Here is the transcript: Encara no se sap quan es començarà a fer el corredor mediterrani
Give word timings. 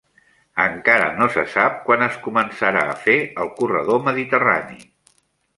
Encara 0.61 1.09
no 1.19 1.27
se 1.35 1.43
sap 1.57 1.77
quan 1.89 2.07
es 2.07 2.17
començarà 2.29 2.87
a 2.89 2.97
fer 3.05 3.17
el 3.45 3.55
corredor 3.61 4.03
mediterrani 4.11 4.83